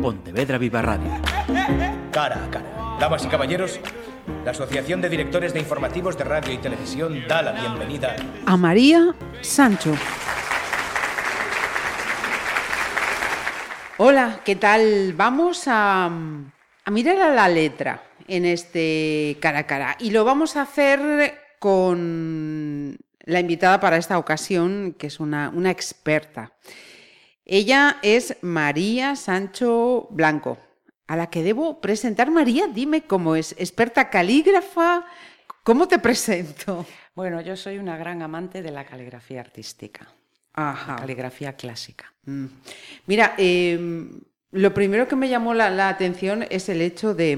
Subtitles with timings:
[0.00, 1.10] Pontevedra Viva Radio.
[2.10, 2.96] Cara a cara.
[2.98, 3.80] Damas y caballeros,
[4.44, 8.16] la Asociación de Directores de Informativos de Radio y Televisión da la bienvenida
[8.46, 9.94] a María Sancho.
[13.98, 15.12] Hola, ¿qué tal?
[15.14, 20.56] Vamos a, a mirar a la letra en este cara a cara y lo vamos
[20.56, 26.52] a hacer con la invitada para esta ocasión, que es una, una experta.
[27.52, 30.56] Ella es María Sancho Blanco,
[31.08, 32.30] a la que debo presentar.
[32.30, 35.04] María, dime cómo es, experta calígrafa,
[35.64, 36.86] ¿cómo te presento?
[37.12, 40.06] Bueno, yo soy una gran amante de la caligrafía artística,
[40.52, 40.94] Ajá.
[40.94, 42.14] caligrafía clásica.
[42.24, 42.46] Mm.
[43.06, 44.20] Mira, em,
[44.52, 47.36] lo primero que me llamó la, atención es el hecho de,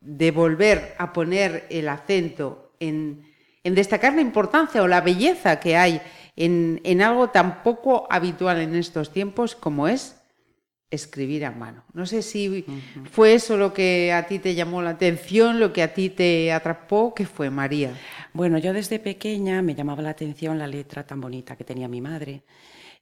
[0.00, 3.32] de volver a poner el acento en,
[3.64, 6.02] en destacar la importancia o la belleza que hay
[6.36, 10.16] en, algo tan poco habitual en estos tiempos como es
[10.90, 11.84] escribir a mano.
[11.94, 12.66] No sé si
[13.10, 16.52] fue eso lo que a ti te llamó la atención, lo que a ti te
[16.52, 17.98] atrapó, ¿qué fue, María?
[18.34, 22.00] Bueno, yo desde pequeña me llamaba la atención la letra tan bonita que tenía mi
[22.00, 22.42] madre.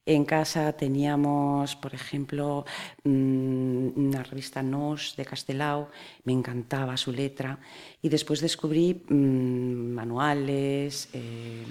[0.05, 2.65] En casa teníamos, por ejemplo,
[3.03, 5.91] mm, una revista Nos de Castelao,
[6.23, 7.59] me encantaba su letra,
[8.01, 11.63] y después descubrí mm, manuales, eh,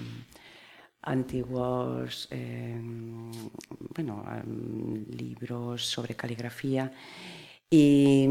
[1.01, 3.31] antiguos em,
[3.95, 4.23] bueno,
[5.09, 6.91] libros sobre caligrafía
[7.73, 8.27] y,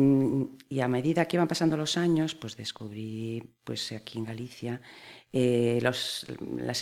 [0.82, 4.82] a medida que iban pasando los años, pues descubrí pues aquí en Galicia
[5.32, 6.26] eh, las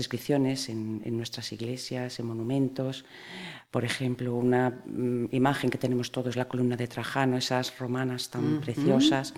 [0.00, 3.04] inscripciones en, nuestras iglesias, en monumentos.
[3.70, 8.60] Por ejemplo, una mm, imagen que tenemos todos, la columna de Trajano, esas romanas tan
[8.60, 9.34] preciosas.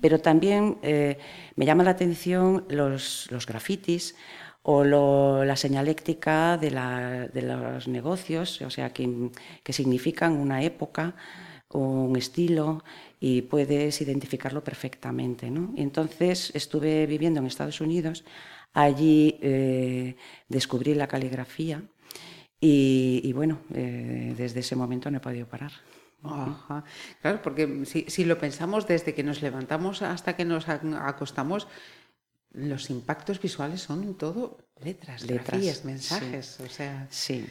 [0.00, 1.16] Pero también eh,
[1.54, 4.16] me llama la atención los, los grafitis
[4.66, 9.30] o la señaléctica de, los negocios, o sea, que,
[9.68, 11.14] significan una época
[11.68, 12.82] o un estilo
[13.20, 15.46] y puedes identificarlo perfectamente.
[15.76, 18.24] Entonces estuve viviendo en Estados Unidos,
[18.72, 20.16] allí eh,
[20.48, 21.82] descubrí la caligrafía
[22.58, 25.72] y, bueno, eh, desde ese momento no he podido parar.
[27.20, 31.68] Claro, porque si, lo pensamos desde que nos levantamos hasta que nos acostamos,
[32.54, 37.46] los impactos visuales son todo letras, letras, mensajes, o sea, sí,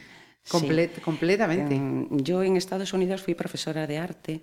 [0.48, 1.80] completamente.
[2.10, 4.42] yo en Estados Unidos fui profesora de arte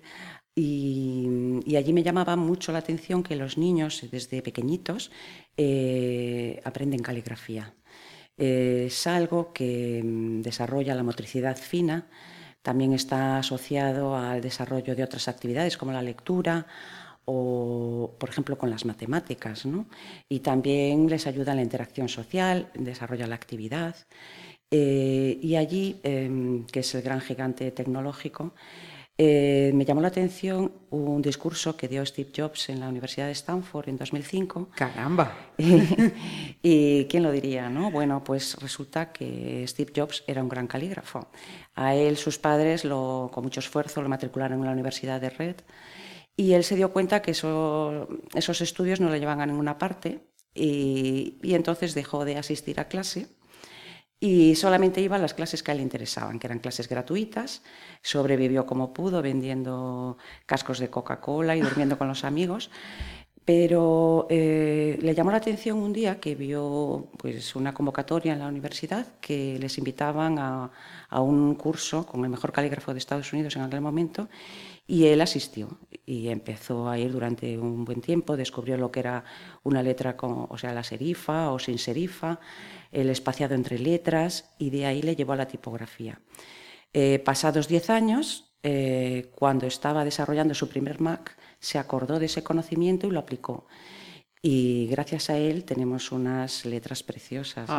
[0.54, 5.10] y, allí me llamaba mucho la atención que los niños desde pequeñitos
[5.56, 7.74] eh, aprenden caligrafía.
[8.36, 12.08] es algo que mm, desarrolla la motricidad fina,
[12.62, 16.66] también está asociado al desarrollo de otras actividades como la lectura,
[17.24, 19.66] o, por ejemplo, con las matemáticas.
[19.66, 19.86] ¿no?
[20.28, 23.96] Y también les ayuda en la interacción social, desarrolla la actividad.
[24.70, 28.54] Eh, y allí, em, que es el gran gigante tecnológico,
[29.18, 33.32] eh, me llamó la atención un discurso que dio Steve Jobs en la Universidad de
[33.32, 34.70] Stanford en 2005.
[34.74, 35.52] ¡Caramba!
[36.62, 37.90] y, quién lo diría, ¿no?
[37.90, 41.28] Bueno, pues resulta que Steve Jobs era un gran calígrafo.
[41.74, 45.56] A él sus padres, lo, con mucho esfuerzo, lo matricularon en la Universidad de Red
[46.36, 50.20] y él se dio cuenta que esos estudios no le llevaban a ninguna parte
[50.54, 53.28] y, entonces dejó de asistir a clase
[54.20, 57.62] y solamente iba a las clases que a él le interesaban, que eran clases gratuitas.
[58.02, 60.16] Sobrevivió como pudo vendiendo
[60.46, 62.70] cascos de Coca-Cola y durmiendo con los amigos.
[63.44, 68.46] Pero eh, le llamó la atención un día que vio pues, una convocatoria en la
[68.46, 70.70] universidad que les invitaban a,
[71.08, 74.28] a un curso con el mejor calígrafo de Estados Unidos en aquel momento
[74.86, 79.24] y él asistió y empezó a ir durante un buen tiempo, descubrió lo que era
[79.62, 82.40] una letra, o sea, la serifa o sin serifa,
[82.90, 86.20] el espaciado entre letras y de ahí le llevó a la tipografía.
[86.92, 92.42] Eh, pasados diez años, eh, cuando estaba desarrollando su primer Mac, se acordó de ese
[92.42, 93.66] conocimiento y lo aplicó
[94.44, 97.70] y gracias a él tenemos unas letras preciosas.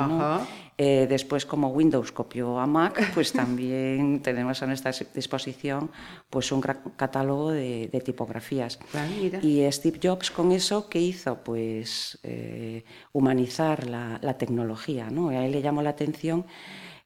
[0.77, 5.91] Eh, después, como Windows copió a Mac, pues también tenemos a nuestra disposición
[6.29, 8.79] pues un gran catálogo de, tipografías.
[8.93, 9.05] Ah,
[9.41, 11.43] y Steve Jobs con eso, ¿qué hizo?
[11.43, 15.09] Pues eh, humanizar la, tecnología.
[15.09, 15.29] ¿no?
[15.29, 16.45] A él le llamó la atención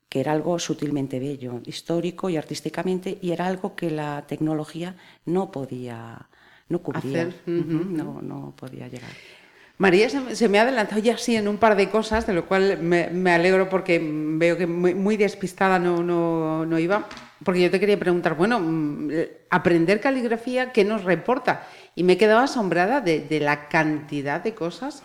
[0.08, 4.96] que era algo sutilmente bello, histórico y artísticamente, y era algo que la tecnología
[5.26, 6.30] no podía,
[6.70, 9.12] no cubría, no, no podía llegar.
[9.78, 12.80] María se, me ha adelantado ya así en un par de cosas, de lo cual
[12.82, 16.02] me, alegro porque veo que muy, despistada no,
[16.66, 17.08] no, iba.
[17.44, 19.10] Porque yo te quería preguntar, bueno, mm,
[19.50, 21.68] aprender caligrafía, ¿qué nos reporta?
[21.96, 25.02] Y me he quedado asombrada de, la cantidad de cosas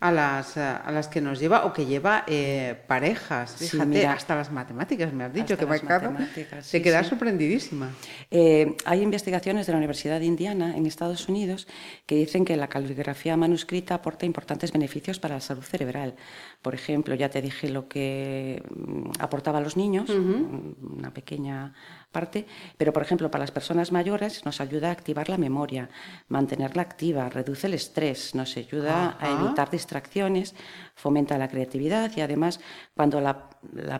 [0.00, 3.56] a, las, a las que nos lleva o que lleva eh, parejas.
[3.56, 7.90] Fíjate, hasta las matemáticas, me has dicho, que me acabo de quedar sorprendidísima.
[8.30, 11.68] Eh, hay investigaciones de la Universidad de Indiana en Estados Unidos
[12.06, 16.14] que dicen que la caligrafía manuscrita aporta importantes beneficios para la salud cerebral.
[16.62, 21.69] Por ejemplo, ya te dije lo que mm, aportaba a los niños, una pequeña
[22.10, 22.46] parte,
[22.76, 25.88] pero por ejemplo para las personas mayores nos ayuda a activar la memoria,
[26.28, 30.54] mantenerla activa, reduce el estrés, nos ayuda a evitar distracciones,
[30.94, 32.60] fomenta la creatividad y además
[32.94, 33.48] cuando la,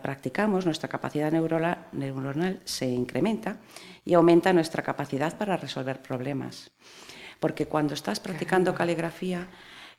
[0.03, 3.59] practicamos nuestra capacidad neuronal, se incrementa
[4.05, 6.73] y aumenta nuestra capacidad para resolver problemas.
[7.39, 9.49] Porque cuando estás practicando caligrafía,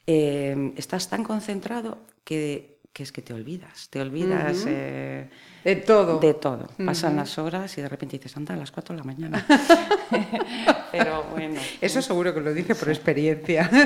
[0.05, 5.29] eh, estás tan concentrado que que es que te olvidas, te olvidas eh,
[5.63, 6.19] de todo.
[6.19, 6.67] De todo.
[6.85, 9.45] Pasan las horas y de repente dices, anda, a las 4 de la mañana.
[10.91, 11.59] Pero bueno.
[11.79, 13.69] Eso seguro que lo dice por experiencia.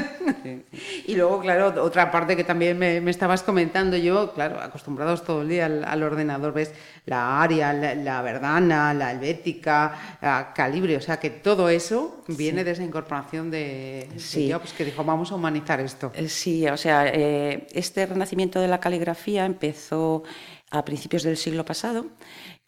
[1.07, 5.49] Y luego, claro, otra parte que también me, estabas comentando yo, claro, acostumbrados todo el
[5.49, 6.71] día al, ordenador, ves
[7.05, 12.71] la área, la, verdana, la helvética, la calibre, o sea que todo eso viene de
[12.71, 14.51] esa incorporación de, sí.
[14.51, 16.11] Jobs que dijo, vamos a humanizar esto.
[16.15, 20.23] Eh, sí, o sea, eh, este renacimiento de la caligrafía empezó
[20.71, 22.07] a principios del siglo pasado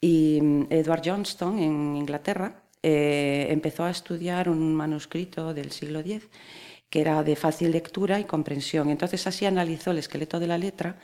[0.02, 6.28] y mm, Edward Johnston en Inglaterra eh, empezó a estudiar un manuscrito del siglo X
[6.90, 8.90] que era de fácil lectura y comprensión.
[8.90, 10.98] Entonces así analizó el esqueleto de la letra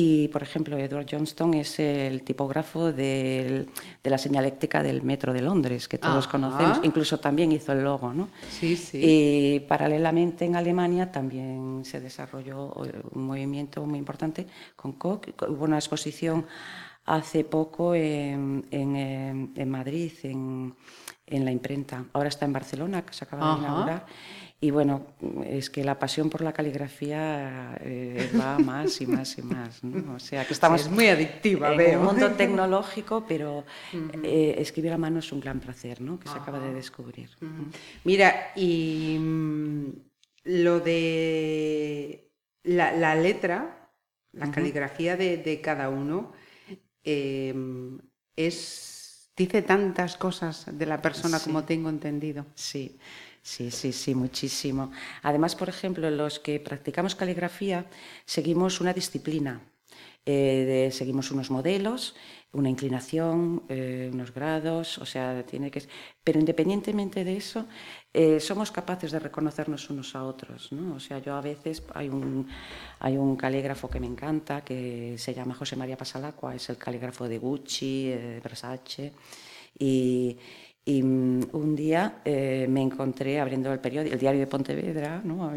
[0.00, 3.66] y, por ejemplo, Edward Johnston es el tipógrafo de
[4.04, 6.78] la señaléctica del Metro de Londres, que todos conocemos.
[6.84, 8.28] Incluso también hizo el logo, ¿no?
[8.48, 9.00] Sí, sí.
[9.02, 12.74] Y paralelamente en Alemania también se desarrolló
[13.10, 14.46] un movimiento muy importante
[14.76, 15.30] con Koch.
[15.48, 16.46] Hubo una exposición
[17.04, 20.76] hace poco en, en, Madrid, en,
[21.26, 22.04] en, la imprenta.
[22.12, 24.06] Ahora está en Barcelona, que se acaba de inaugurar.
[24.60, 25.06] Y bueno,
[25.44, 29.84] es que la pasión por la caligrafía eh, va más y más y más.
[29.84, 30.14] ¿no?
[30.14, 32.00] O sea, que estamos es muy adictiva, en veo.
[32.00, 33.64] un mundo tecnológico, pero
[34.24, 36.18] eh, escribir a mano es un gran placer, ¿no?
[36.18, 37.30] Que se acaba de descubrir.
[38.02, 39.86] Mira, y mm,
[40.44, 42.28] lo de
[42.64, 43.92] la, letra,
[44.32, 46.32] la caligrafía de, cada uno,
[47.04, 47.98] em,
[48.34, 48.96] es
[49.36, 52.44] dice tantas cosas de la persona como tengo entendido.
[52.56, 52.98] Sí.
[53.52, 54.92] Sí, sí, sí, muchísimo.
[55.22, 57.86] Además, por ejemplo, los que practicamos caligrafía
[58.26, 59.62] seguimos una disciplina,
[60.26, 62.14] eh, seguimos unos modelos,
[62.52, 65.82] una inclinación, eh, unos grados, o sea, tiene que...
[66.22, 67.66] Pero independientemente de eso,
[68.12, 70.96] eh, somos capaces de reconocernos unos a otros, ¿no?
[70.96, 72.46] O sea, yo a veces, hay un,
[73.00, 77.26] hay un calígrafo que me encanta, que se llama José María Pasalacua, es el calígrafo
[77.26, 79.14] de Gucci, Versace,
[79.78, 80.36] y
[80.88, 85.52] y mm, un día eh, me encontré abriendo el periódico, el diario de Pontevedra, ¿no?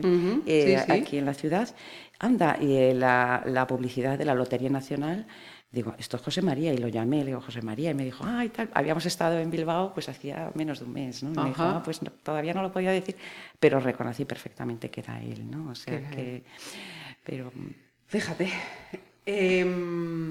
[0.45, 1.74] Eh, aquí en la ciudad.
[2.19, 5.25] Anda, y eh, la, la, publicidad de la Lotería Nacional.
[5.72, 8.25] Digo, esto es José María, y lo llamé, le digo, José María, y me dijo,
[8.28, 11.31] ay, tal, habíamos estado en Bilbao pues hacía menos de un mes, ¿no?
[11.31, 13.16] Y me dijo, ah, pues todavía no lo podía decir,
[13.57, 15.72] pero reconocí perfectamente que era él, ¿no?
[15.72, 16.44] O sea que,
[17.24, 17.54] pero...
[18.07, 18.50] Fíjate,
[19.25, 20.30] em,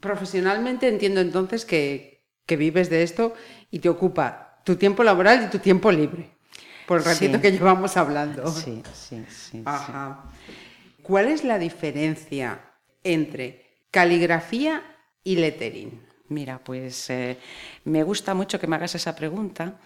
[0.00, 2.19] profesionalmente entiendo entonces que,
[2.50, 3.32] que vives de esto
[3.70, 6.30] y te ocupa tu tiempo laboral y tu tiempo libre,
[6.84, 8.44] por el ratito que llevamos hablando.
[8.48, 9.62] Sí, sí, sí,
[11.00, 12.60] ¿Cuál es la diferencia
[13.04, 14.82] entre caligrafía
[15.22, 16.02] y lettering?
[16.26, 17.38] Mira, pues eh,
[17.84, 19.78] me gusta mucho que me hagas esa pregunta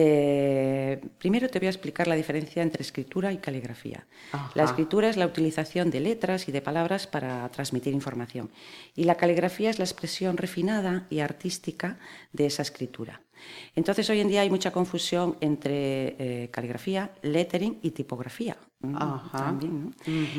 [0.00, 4.06] eh, primero te voy a explicar la diferencia entre escritura y caligrafía.
[4.54, 8.48] La escritura es la utilización de letras y de palabras para transmitir información
[8.94, 11.98] y la caligrafía es la expresión refinada y artística
[12.32, 13.22] de esa escritura.
[13.74, 18.56] Entonces hoy en día hay mucha confusión entre eh, caligrafía, lettering y tipografía.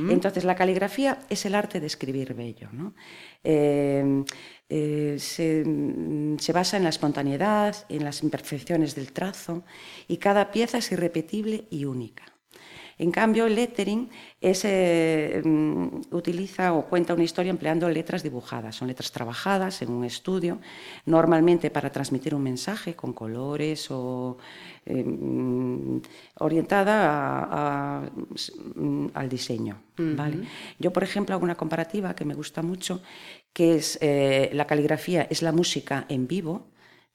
[0.10, 2.70] Entonces la caligrafía es el arte de escribir bello.
[3.44, 4.24] Eh,
[4.70, 9.63] eh, mm, se, basa en la espontaneidad, en las imperfecciones del trazo
[10.08, 12.24] y cada pieza es irrepetible y única.
[13.00, 14.10] En cambio, el lettering
[14.41, 18.75] mm, utiliza o cuenta una historia empleando letras dibujadas.
[18.75, 20.60] Son letras trabajadas en un estudio,
[21.06, 24.38] normalmente para transmitir un mensaje con colores o
[24.86, 26.01] eh, mm,
[26.39, 28.01] orientada
[29.13, 29.82] al diseño.
[29.98, 30.44] ¿vale?
[30.77, 33.01] Yo, por ejemplo, hago una comparativa que me gusta mucho,
[33.53, 36.68] que es eh, la caligrafía, es la música en vivo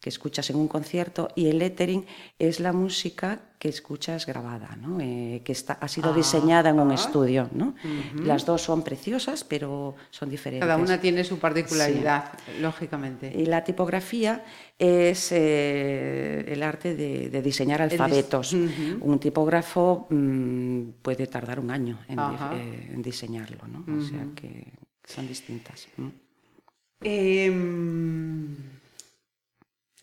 [0.04, 2.04] que escuchas en un concierto y el lettering
[2.38, 5.00] es la música que escuchas grabada, ¿no?
[5.00, 6.94] Eh, que está, ha sido diseñada en un Ah.
[6.94, 7.48] estudio.
[7.54, 7.74] ¿no?
[8.22, 10.68] Las dos son preciosas, pero son diferentes.
[10.68, 13.32] Cada una tiene su particularidad, lógicamente.
[13.34, 14.44] Y la tipografía
[14.78, 18.52] es eh, el arte de, de diseñar dis- alfabetos.
[18.52, 23.80] Un tipógrafo mm, puede tardar un año en, eh, en diseñarlo, ¿no?
[23.98, 24.66] O sea que
[25.06, 25.88] son distintas.
[25.96, 26.12] ¿no?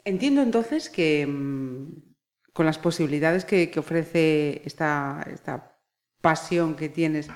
[0.06, 2.14] Entiendo entonces que mm,
[2.54, 5.78] con las posibilidades que, que ofrece esta, esta
[6.22, 7.28] pasión que tienes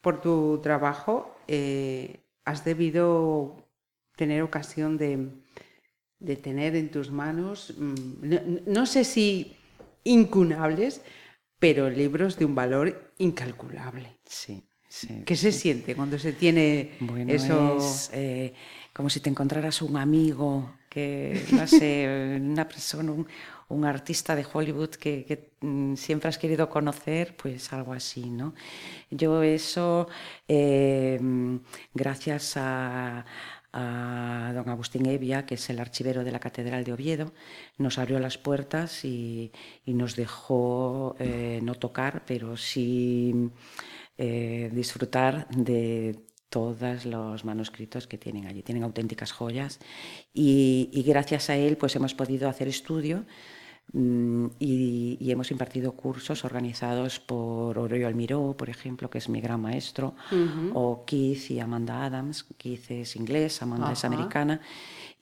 [0.00, 3.56] por tu trabajo, eh, has debido
[4.16, 5.28] tener ocasión de,
[6.18, 9.56] de tener en tus manos, mm, no, no sé si
[10.04, 11.02] incunables,
[11.58, 14.18] pero libros de un valor incalculable.
[14.26, 15.22] Sí, sí.
[15.24, 17.76] ¿Qué se siente cuando se tiene Bueno, eso?
[17.78, 18.52] es eh,
[18.92, 23.12] como si te encontraras un amigo, que, no sé, una persona,
[23.68, 28.54] un, artista de Hollywood que, mm, siempre has querido conocer, pues algo así, ¿no?
[29.10, 30.08] Yo eso,
[30.48, 31.18] eh,
[31.92, 33.24] gracias a,
[34.54, 37.32] don Agustín Evia, que es el archivero de la Catedral de Oviedo,
[37.76, 39.50] nos abrió las puertas y,
[39.84, 43.50] y nos dejó eh, no tocar, pero sí
[44.16, 46.14] eh, disfrutar de
[46.54, 48.62] todos los manuscritos que tienen allí.
[48.62, 49.80] Tienen auténticas joyas
[50.32, 53.24] y, y gracias a él pues hemos podido hacer estudio
[53.92, 59.40] mm, y, y hemos impartido cursos organizados por Oroyo Almiró, por ejemplo, que es mi
[59.40, 60.14] gran maestro,
[60.74, 62.44] o Keith y Amanda Adams.
[62.56, 64.14] Keith es inglés, Amanda es Ajá.
[64.14, 64.60] americana.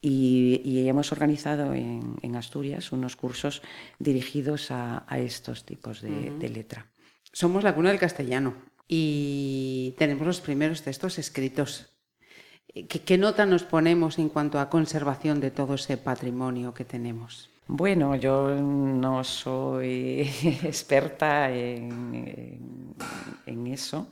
[0.02, 3.62] Y, y hemos organizado en, en Asturias unos cursos
[3.98, 6.88] dirigidos a, a estos tipos de, de letra.
[7.32, 8.52] Somos la cuna del castellano
[8.94, 11.86] y tenemos los primeros textos escritos.
[12.74, 17.48] ¿Qué, qué nota nos ponemos en cuanto a conservación de todo ese patrimonio que tenemos?
[17.68, 20.28] Bueno, yo no soy
[20.62, 22.94] experta en,
[23.66, 24.08] eso,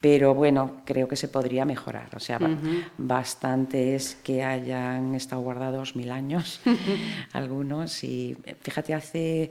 [0.00, 2.10] pero bueno, creo que se podría mejorar.
[2.14, 2.56] O sea, ba-
[2.98, 6.60] bastante es que hayan estado guardados mil años
[7.32, 8.04] algunos.
[8.04, 9.50] Y fíjate, hace,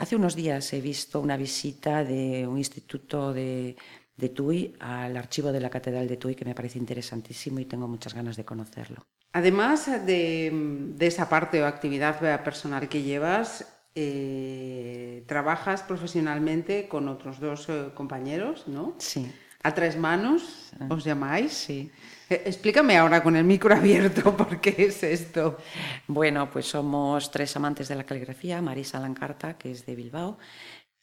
[0.00, 3.76] hace unos días he visto una visita de un instituto de,
[4.16, 7.86] de Tui al archivo de la Catedral de Tui que me parece interesantísimo y tengo
[7.86, 9.04] muchas ganas de conocerlo.
[9.32, 10.50] Además de,
[10.96, 17.90] de esa parte o actividad personal que llevas, eh, trabajas profesionalmente con otros dos eh,
[17.94, 18.94] compañeros, ¿no?
[18.98, 19.30] Sí.
[19.62, 21.52] A tres manos, ¿os llamáis?
[21.52, 21.90] Sí.
[22.30, 25.58] Eh, Explícame ahora con el micro abierto por qué es esto.
[26.06, 30.38] Bueno, pues somos tres amantes de la caligrafía, Marisa Lancarta, que es de Bilbao,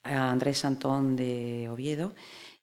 [0.03, 2.15] Andrés Antón de Oviedo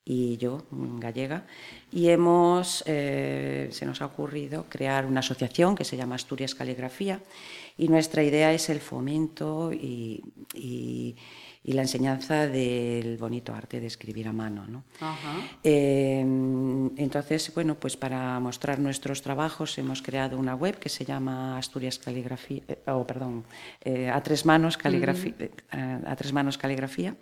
[0.07, 1.47] y yo, mm, gallega,
[1.91, 7.21] y hemos, eh, se nos ha ocurrido crear una asociación que se llama Asturias Caligrafía
[7.77, 10.23] y nuestra idea es el fomento y,
[10.55, 11.17] y-
[11.67, 14.67] y la enseñanza del bonito arte de escribir a mano.
[14.69, 14.85] ¿no?
[15.63, 21.57] Eh, entonces, bueno, pues para mostrar nuestros trabajos hemos creado una web que se llama
[21.57, 23.45] Asturias Caligrafía, eh, oh, perdón,
[23.83, 25.51] eh, a tres manos caligrafía, eh,
[26.07, 27.17] a tres manos caligrafía.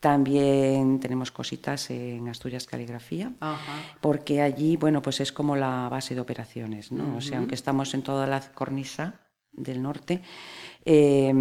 [0.00, 3.72] También tenemos cositas en Asturias Caligrafía, Ajá.
[4.00, 7.16] porque allí, bueno, pues es como la base de operaciones, ¿no?
[7.16, 9.20] O sea, aunque estamos en toda la cornisa
[9.52, 10.22] del norte,
[10.84, 11.32] eh,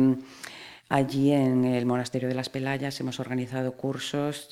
[0.89, 4.50] allí en el Monasterio de las Pelayas hemos organizado cursos,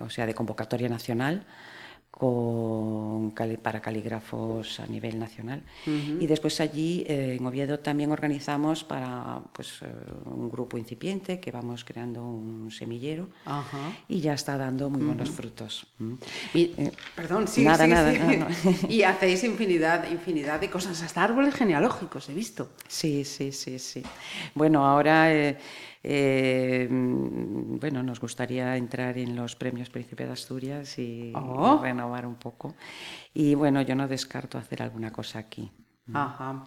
[0.00, 1.46] o sea, de convocatoria nacional
[2.16, 5.62] con, para calígrafos a nivel nacional.
[5.86, 9.86] Y después allí eh, en Oviedo también organizamos para pues, eh,
[10.26, 13.28] un grupo incipiente que vamos creando un semillero
[14.08, 15.86] y ya está dando muy buenos frutos.
[16.00, 16.16] ¿m?
[16.54, 18.18] Y- Eh, perdón, sí, nada, sí, nada, sí.
[18.18, 18.46] nada, no.
[18.88, 22.70] Y hacéis infinidad, infinidad de cosas, hasta árboles genealógicos, he visto.
[22.88, 24.02] Sí, sí, sí, sí.
[24.54, 25.30] Bueno, ahora,
[26.04, 31.80] eh, mm, bueno, nos gustaría entrar en los premios Príncipe de Asturias y, Oh.
[31.82, 32.74] renovar un poco.
[33.32, 35.70] Y bueno, yo no descarto hacer alguna cosa aquí.
[36.12, 36.64] Ajá.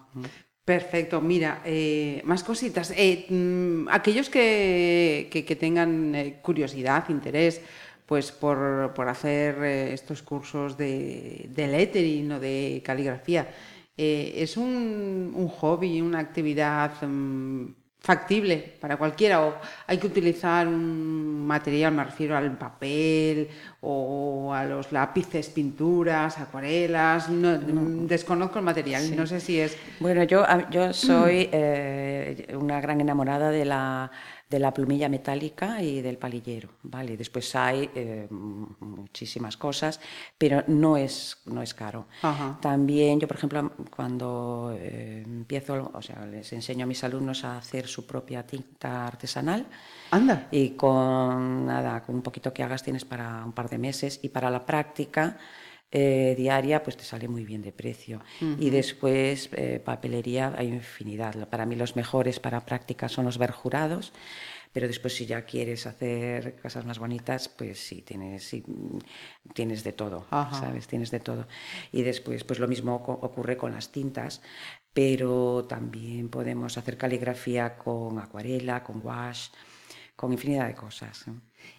[0.65, 1.21] Perfecto.
[1.21, 2.91] Mira, eh, más cositas.
[2.97, 7.61] Eh, mm, aquellos que, que- que tengan curiosidad, interés,
[8.05, 13.47] pues por, por hacer estos cursos de, de lettering o de caligrafía,
[13.97, 17.65] es un, un hobby, una actividad mm,
[18.07, 23.49] factible para cualquiera o hay que utilizar un material, me refiero al papel
[23.81, 27.57] o a los lápices, pinturas, acuarelas, no,
[28.07, 29.77] desconozco el material, no sé si es...
[29.99, 34.09] Bueno, yo, yo soy eh, una gran enamorada de la,
[34.49, 37.17] de la plumilla metálica y del palillero, ¿vale?
[37.17, 39.99] Después hay eh, muchísimas cosas,
[40.37, 42.07] pero no es, no es caro.
[42.61, 47.57] También yo, por ejemplo, cuando eh, empiezo, o sea, les enseño a mis alumnos a
[47.57, 49.65] hacer su propia tinta artesanal.
[50.11, 50.47] Anda.
[50.51, 54.29] Y con nada, con un poquito que hagas tienes para un par de meses y
[54.29, 55.37] para la práctica
[55.91, 58.21] eh, diaria, pues te sale muy bien de precio.
[58.59, 61.47] Y después, eh, papelería, hay infinidad.
[61.49, 64.11] Para mí los mejores para práctica son los verjurados,
[64.73, 68.53] pero después si ya quieres hacer cosas más bonitas, pues sí, tienes,
[69.53, 70.87] tienes de todo, ¿sabes?
[70.87, 71.47] Tienes de todo.
[71.91, 74.41] Y después, pues lo mismo ocurre con las tintas,
[74.93, 79.49] pero también podemos hacer caligrafía con acuarela, con wash,
[80.15, 81.25] con infinidad de cosas.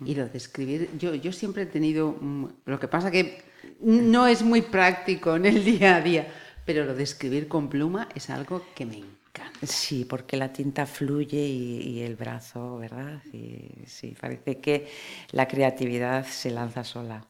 [0.05, 3.43] Y lo de escribir, yo, yo siempre he tenido, mm, lo que pasa que
[3.81, 6.29] no es muy práctico en el día a día,
[6.65, 9.67] pero lo de escribir con pluma es algo que me encanta.
[9.67, 13.23] Sí, porque la tinta fluye y, el brazo, ¿verdad?
[13.33, 14.89] Y, sí, parece que
[15.33, 17.25] la creatividad se lanza sola.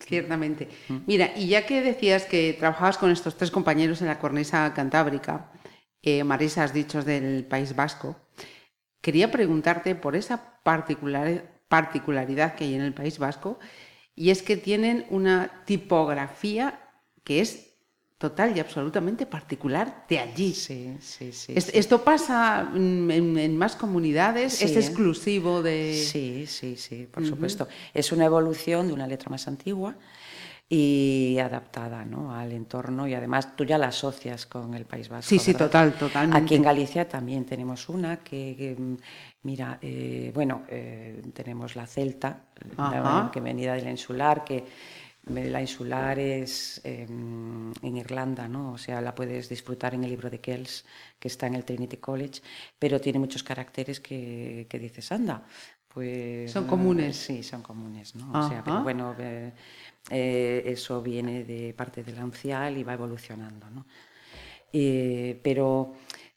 [0.00, 0.68] Ciertamente.
[1.06, 5.50] Mira, y ya que decías que trabajabas con estos tres compañeros en la cornisa cantábrica,
[6.02, 8.16] eh, Marisa, has dicho del País Vasco,
[9.02, 10.60] quería preguntarte por esa
[11.68, 13.58] particularidad que hay en el País Vasco
[14.14, 16.80] y es que tienen una tipografía
[17.22, 17.66] que es
[18.18, 20.54] total y absolutamente particular de allí.
[20.54, 21.52] Sí, sí, sí.
[21.54, 26.02] Esto pasa en, más comunidades, es exclusivo de...
[26.10, 27.68] Sí, sí, sí, por supuesto.
[27.92, 29.96] Es una evolución de una letra más antigua
[30.68, 32.34] y adaptada ¿no?
[32.34, 35.28] al entorno y además tú ya la asocias con el País Vasco.
[35.28, 36.42] Sí, sí, total, totalmente.
[36.42, 38.76] Aquí en Galicia también tenemos una que,
[39.42, 42.46] mira, eh, bueno, eh, tenemos la celta,
[43.32, 44.64] que venida del insular, que
[45.26, 48.72] la insular es em, en Irlanda, ¿no?
[48.72, 50.84] O sea, la puedes disfrutar en el libro de Kells,
[51.18, 52.42] que está en el Trinity College,
[52.78, 55.44] pero tiene muchos caracteres que, que dices, anda,
[55.88, 56.50] pues...
[56.50, 57.16] Son comunes.
[57.16, 58.32] Sí, son comunes, ¿no?
[58.32, 59.14] O sea, pero bueno...
[60.10, 63.68] Eh, eso viene de parte del ancial y va evolucionando.
[63.70, 63.86] ¿no?
[64.72, 65.94] Eh, pero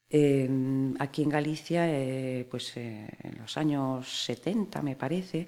[0.10, 5.48] em, aquí en Galicia, eh, pues en los años 70 me parece,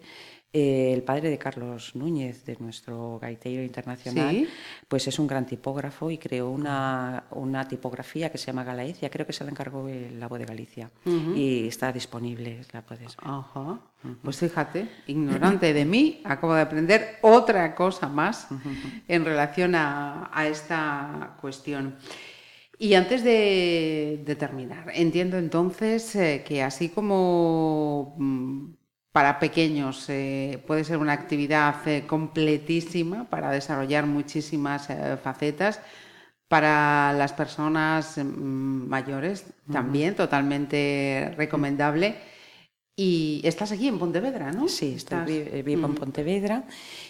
[0.54, 4.48] eh, el padre de Carlos Núñez, de nuestro gaitero internacional,
[4.88, 9.26] pues es un gran tipógrafo y creó una, una, tipografía que se llama Galaecia, creo
[9.26, 10.92] que se la encargó el Labo de Galicia
[11.36, 13.26] y está disponible, la puedes ver.
[13.30, 13.80] Ajá.
[14.24, 18.48] Pues fíjate, ignorante de mí, acabo de aprender otra cosa más
[19.08, 21.96] en relación a, a esta cuestión.
[22.82, 28.81] Y antes de, terminar, entiendo entonces eh, que así como mm,
[29.12, 35.82] para pequeños eh, puede ser una actividad eh, completísima para desarrollar muchísimas eh, facetas.
[36.48, 42.16] Para las personas mm, mayores también totalmente recomendable.
[42.96, 44.68] Y estás aquí en Pontevedra, ¿no?
[44.68, 46.66] Sí, estoy, vivo en Pontevedra.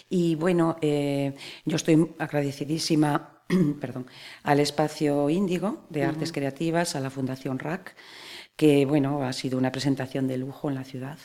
[0.08, 3.42] Y bueno, yo estoy agradecidísima
[3.80, 4.06] perdón,
[4.42, 7.94] al espacio Índigo de Artes Creativas, a la Fundación RAC
[8.56, 11.18] que bueno, ha sido una presentación de lujo en la ciudad,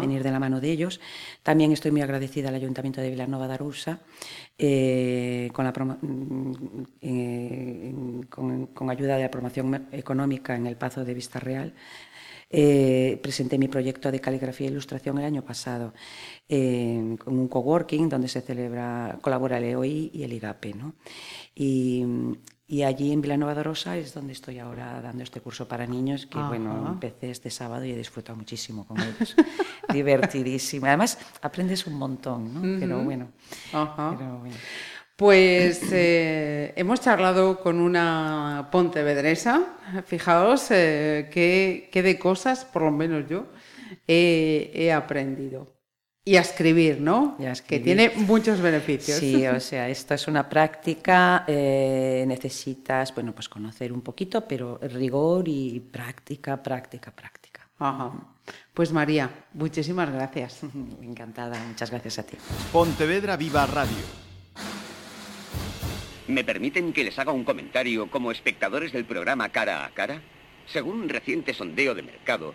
[0.00, 1.00] venir de la mano de ellos.
[1.42, 4.00] También estoy muy agradecida al Ayuntamiento de Vilanova de Arousa,
[4.58, 6.52] eh, con, la mm,
[7.00, 7.94] eh,
[8.28, 11.74] con, ayuda de la promoción económica en el Pazo de Vista Real.
[12.50, 15.92] Eh, presenté mi proyecto de caligrafía e ilustración el año pasado
[16.46, 20.74] con un coworking donde se celebra, colabora el EOI y el IGAPE.
[20.74, 20.94] ¿no?
[21.56, 22.04] Y,
[22.66, 26.26] y allí en Vilanova de Rosa es donde estoy ahora dando este curso para niños,
[26.26, 29.36] que bueno, empecé este sábado y he disfrutado muchísimo con ellos.
[29.92, 30.86] Divertidísimo.
[30.86, 32.80] Además, aprendes un montón, ¿no?
[32.80, 33.28] Pero, bueno,
[35.14, 39.76] Pues eh, hemos charlado con una pontevedresa.
[40.06, 43.46] Fijaos eh, qué, de cosas, por lo menos yo,
[44.08, 45.73] he aprendido.
[46.26, 47.36] Y a escribir, ¿no?
[47.66, 49.18] Que tiene muchos beneficios.
[49.18, 54.78] Sí, o sea, esto es una práctica, eh, necesitas, bueno, pues conocer un poquito, pero
[54.82, 57.68] rigor y práctica, práctica, práctica.
[57.78, 58.12] Ajá.
[58.72, 60.60] Pues María, muchísimas gracias.
[61.02, 62.38] Encantada, muchas gracias a ti.
[62.72, 64.24] Pontevedra Viva Radio.
[66.26, 70.22] ¿Me permiten que les haga un comentario como espectadores del programa Cara a Cara?
[70.66, 72.54] Según un reciente sondeo de mercado,